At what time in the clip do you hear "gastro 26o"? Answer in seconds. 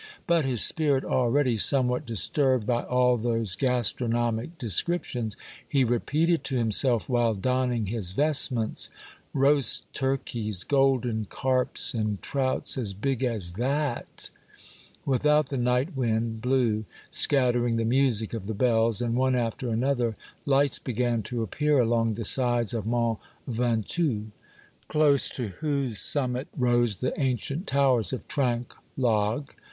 3.55-4.11